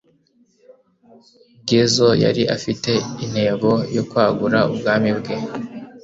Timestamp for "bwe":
5.19-5.35